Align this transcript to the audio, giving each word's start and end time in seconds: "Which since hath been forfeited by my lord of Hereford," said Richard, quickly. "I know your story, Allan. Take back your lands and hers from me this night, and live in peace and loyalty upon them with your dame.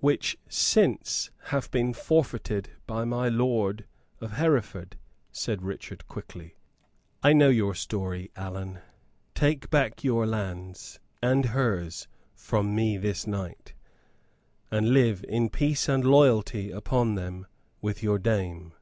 "Which 0.00 0.36
since 0.48 1.30
hath 1.44 1.70
been 1.70 1.92
forfeited 1.92 2.70
by 2.88 3.04
my 3.04 3.28
lord 3.28 3.84
of 4.20 4.32
Hereford," 4.32 4.98
said 5.30 5.62
Richard, 5.62 6.08
quickly. 6.08 6.56
"I 7.22 7.34
know 7.34 7.50
your 7.50 7.76
story, 7.76 8.32
Allan. 8.34 8.80
Take 9.32 9.70
back 9.70 10.02
your 10.02 10.26
lands 10.26 10.98
and 11.22 11.44
hers 11.44 12.08
from 12.34 12.74
me 12.74 12.96
this 12.96 13.28
night, 13.28 13.74
and 14.72 14.92
live 14.92 15.24
in 15.28 15.48
peace 15.48 15.88
and 15.88 16.04
loyalty 16.04 16.72
upon 16.72 17.14
them 17.14 17.46
with 17.80 18.02
your 18.02 18.18
dame. 18.18 18.72